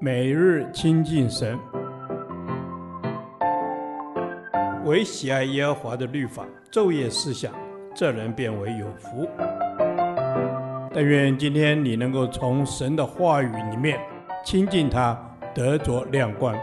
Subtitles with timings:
[0.00, 1.58] 每日亲近神，
[4.84, 7.52] 唯喜爱耶和华的律法，昼夜思想，
[7.94, 9.26] 这人便为有福。
[10.92, 13.98] 但愿今天你能够从神的话语里面
[14.44, 15.18] 亲近他，
[15.54, 16.54] 得着亮光。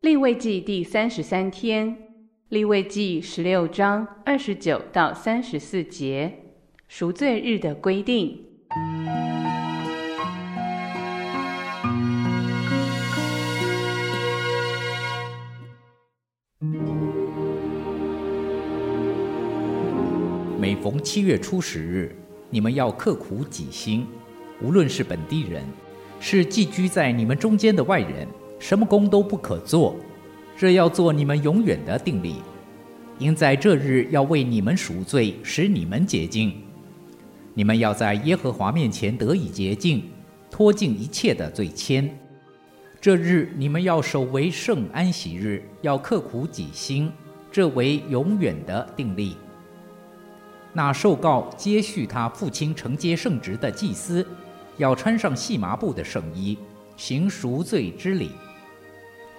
[0.00, 1.96] 立位记第三十三天，
[2.48, 6.32] 立位记十六章二十九到三十四节，
[6.90, 8.40] 赎罪日的规定。
[20.58, 22.16] 每逢七月初十日，
[22.48, 24.06] 你们要刻苦己心，
[24.62, 25.62] 无论是本地人，
[26.18, 28.26] 是寄居在你们中间的外人，
[28.58, 29.94] 什么工都不可做，
[30.56, 32.36] 这要做你们永远的定例。
[33.18, 36.54] 因在这日要为你们赎罪，使你们洁净。
[37.58, 40.08] 你们要在耶和华面前得以洁净，
[40.48, 42.08] 脱尽一切的罪愆。
[43.00, 47.10] 这日你们要守为圣安息日，要刻苦己心，
[47.50, 49.36] 这为永远的定例。
[50.72, 54.24] 那受告接续他父亲承接圣职的祭司，
[54.76, 56.56] 要穿上细麻布的圣衣，
[56.96, 58.30] 行赎罪之礼。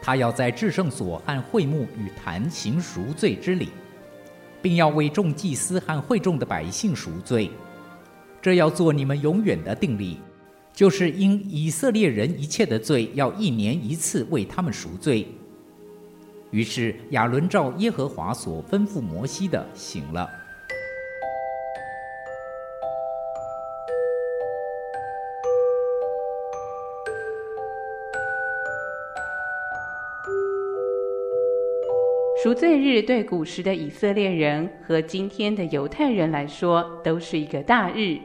[0.02, 3.70] 他要在至圣所和会幕与坛行赎罪之礼，
[4.62, 7.50] 并要为众祭司和会众的百姓赎罪。
[8.42, 10.18] 这要做你们永远的定例，
[10.74, 15.28] 就是因以色列人一切的罪，要一年一次为他们赎罪。
[16.52, 20.30] 于是亚伦照耶和华所吩咐摩西的行了。
[32.42, 38.18] 赎罪日对古时的以色列人和今天的犹太人来说，都是一个大日。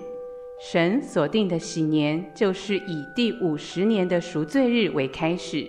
[0.60, 5.68] 神所定的喜年，就是以第五十年的赎罪日为开始。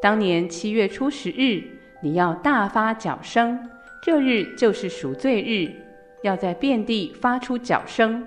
[0.00, 1.64] 当年七月初十日，
[2.00, 3.58] 你要大发角声，
[4.00, 5.74] 这日就是赎罪日，
[6.22, 8.24] 要在遍地发出角声。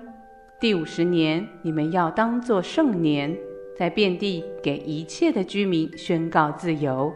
[0.60, 3.34] 第五十年，你们要当作圣年，
[3.76, 7.12] 在遍地给一切的居民宣告自由。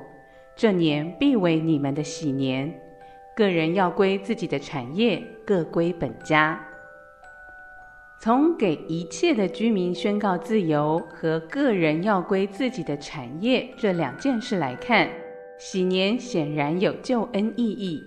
[0.57, 2.81] 这年必为你们的喜年，
[3.37, 6.59] 个人要归自己的产业，各归本家。
[8.19, 15.09] 从给一切的居民宣告自由和个人要归自己的产业这两件事来看，
[15.59, 18.03] 喜年显然有救恩意义。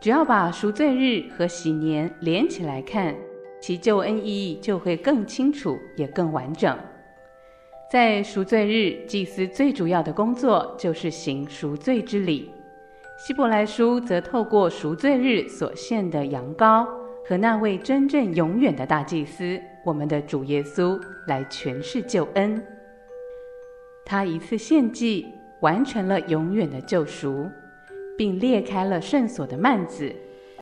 [0.00, 3.14] 只要把赎罪日和喜年连起来看，
[3.60, 6.76] 其救恩意义就会更清楚，也更完整。
[7.90, 12.50] 在赎罪日，祭司最主要的工作就是行赎罪之礼。
[13.16, 16.86] 希伯来书则透过赎罪日所献的羊羔
[17.28, 22.64] 和那位真正永远的大祭司，我们的主耶稣，来诠释救恩。
[24.04, 25.26] 他一次献祭
[25.60, 27.50] 完成了永远的救赎，
[28.16, 30.14] 并裂开了圣所的幔子，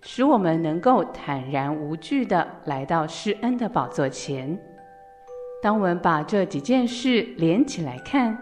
[0.02, 4.58] 使我们能够坦然无惧地来到施恩的宝座前。
[5.62, 8.38] 当我们把这几件事连起来看，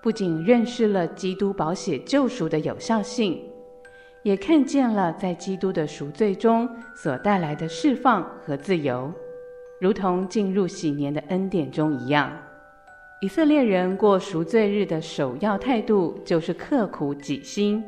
[0.00, 3.42] 不仅认识了基督宝血救赎的有效性，
[4.24, 9.12] 也看见了在基督的赎罪中所带来的释放和自由，
[9.80, 12.32] 如同进入喜年的恩典中一样。
[13.20, 17.84] 以色列人过赎罪日的首要态度就是刻苦己心。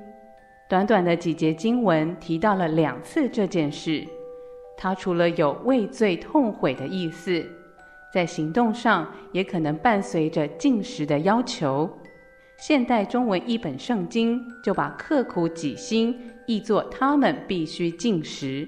[0.69, 4.07] 短短的几节经文提到了两次这件事，
[4.77, 7.45] 它除了有畏罪痛悔的意思。
[8.13, 11.91] 在行动上也可能伴随着禁食的要求。
[12.59, 18.67] 现代中文一本圣经就把刻苦己心译作他们必须进食。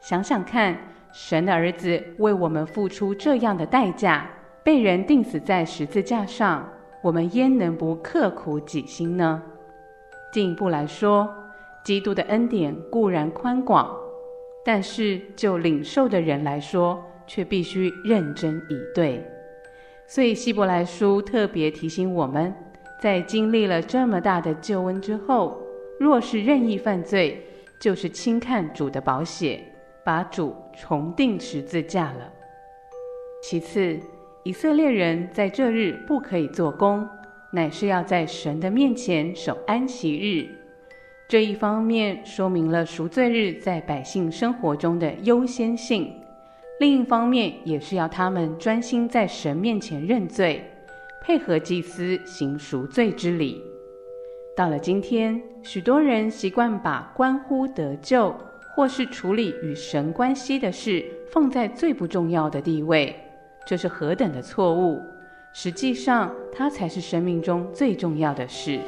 [0.00, 0.78] 想想看，
[1.12, 4.30] 神的儿子为我们付出这样的代价，
[4.62, 6.66] 被人钉死在十字架上，
[7.02, 9.42] 我们焉能不刻苦己心呢？
[10.32, 11.28] 进一步来说，
[11.84, 13.92] 基督的恩典固然宽广，
[14.64, 19.28] 但是就领受的人来说，却必须认真以对，
[20.06, 22.54] 所以希伯来书特别提醒我们，
[23.00, 25.58] 在经历了这么大的救恩之后，
[25.98, 27.42] 若是任意犯罪，
[27.80, 29.58] 就是轻看主的宝血，
[30.04, 32.30] 把主重定十字架了。
[33.42, 33.98] 其次，
[34.44, 37.08] 以色列人在这日不可以做工，
[37.52, 40.46] 乃是要在神的面前守安息日。
[41.26, 46.12] 这一方面说明了赎罪日在百姓生活中的优先性。
[46.80, 50.64] 另一方面，也是要他们专心在神面前认罪，
[51.30, 53.62] 配合祭司行赎罪之礼。
[54.56, 58.34] 到了今天，许多人习惯把关乎得救
[58.74, 63.14] 或是处理与神关系的事放在最不重要的地位，
[63.64, 65.00] 这是何等的错误！
[65.52, 68.80] 实际上，它才是生命中最重要的事。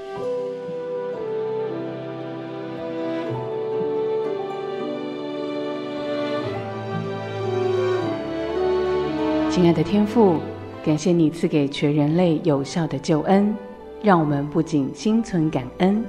[9.49, 10.41] 亲爱的天父，
[10.85, 13.57] 感谢你赐给全人类有效的救恩，
[14.03, 16.05] 让我们不仅心存感恩，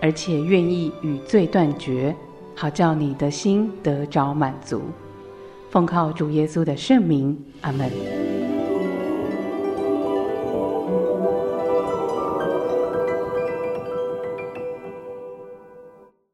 [0.00, 2.16] 而且愿意与罪断绝，
[2.54, 4.80] 好叫你的心得着满足。
[5.68, 7.90] 奉靠主耶稣的圣名，阿门。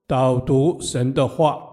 [0.07, 1.70] 导读神的话。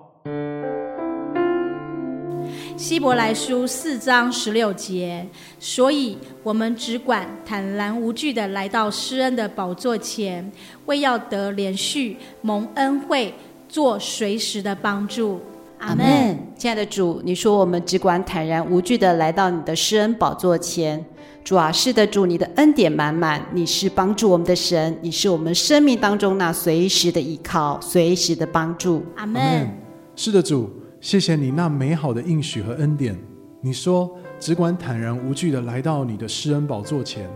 [2.87, 5.27] 希伯来书四章十六节，
[5.59, 10.49] 所以我们只管坦然无惧的来到施恩的宝座前，
[10.85, 13.33] 为要得连续、蒙恩惠、
[13.67, 15.41] 做随时的帮助。
[15.79, 16.39] 阿门。
[16.57, 21.03] 亲爱的主，你说我们只管坦然无惧的来到你的施恩宝座前。
[21.43, 29.03] 主啊，是的，主，你的恩典满满，你是帮助我们的神，你是我们生命当中那随时的依靠、随时的帮助。
[29.17, 29.69] 阿门。
[30.15, 30.69] 是的，主。
[30.99, 33.17] 谢谢你那美好的应许和恩典。
[33.61, 37.29] 你说，只管坦然无惧地来到你的施恩宝座前，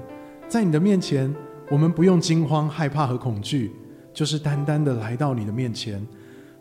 [0.48, 1.34] 在你的面前，
[1.70, 3.72] 我们不用惊慌、害怕和恐惧，
[4.14, 6.06] 就是单单的来到你的面前，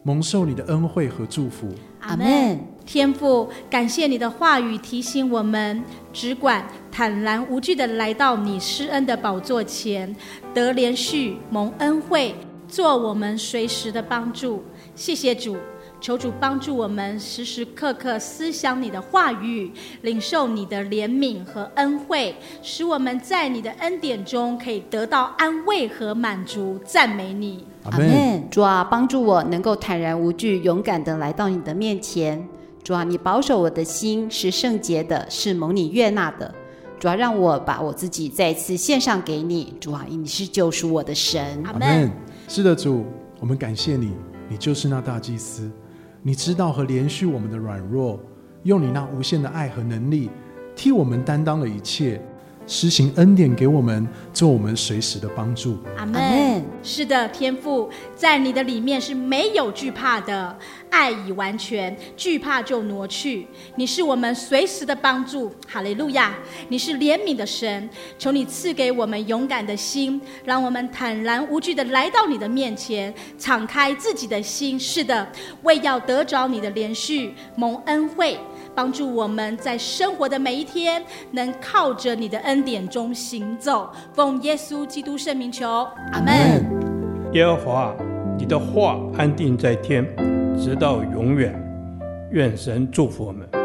[0.03, 1.69] 蒙受你的恩惠和祝福。
[2.01, 2.59] 阿门。
[2.87, 5.83] 天父，感谢你的话语提醒我们，
[6.13, 10.15] 只管坦然无惧地来到你施恩的宝座前，
[10.53, 12.35] 得连续、蒙恩惠，
[12.67, 14.65] 做我们随时的帮助。
[14.97, 15.57] 谢谢主。
[16.01, 19.71] 求主帮助我们时时刻刻思想你的话语，
[20.01, 26.81] 领受你的怜悯和恩惠，使我们在你的恩典中可以得到安慰和满足。
[26.87, 28.49] 赞美你，阿门。
[28.51, 32.43] 主啊，帮助我能够坦然无惧、勇敢的来到你的面前。
[32.83, 36.53] 主啊，你保守我的心是圣洁的，是蒙你悦纳的。
[36.99, 39.75] 主啊，让我把我自己再次献上给你。
[39.79, 41.63] 主啊，你是救赎我的神。
[41.67, 42.11] 阿门。
[42.49, 43.05] 是的，主，
[43.39, 44.13] 我们感谢你，
[44.49, 45.71] 你就是那大祭司。
[46.23, 48.21] 你知道和连续我们的软弱，
[48.65, 50.29] 用你那无限的爱和能力，
[50.77, 52.21] 替我们担当了一切，
[52.71, 55.77] 施行恩典给我们，做我们随时的帮助。
[55.97, 56.65] 阿门。
[56.85, 60.57] 是的，天父，在你的里面是没有惧怕的。
[60.89, 63.47] 爱已完全，惧怕就挪去。
[63.75, 66.33] 你是我们随时的帮助，哈利路亚！
[66.69, 67.89] 你是怜悯的神，
[68.19, 74.79] 求你赐给我们勇敢的心，让我们坦然无惧的来到你的面前，敞开自己的心。
[74.79, 75.29] 是的，
[75.63, 78.39] 为要得着你的怜恤、蒙恩惠，
[78.75, 83.91] 帮助我们在生活的每一天，能靠着你的恩典中行走。
[84.13, 86.65] 奉耶稣基督圣名求，阿门。
[87.33, 87.95] 耶和华，
[88.39, 90.05] 你的话安定在天。
[90.59, 91.55] 直到永远，
[92.33, 93.60] 愿神祝福我们。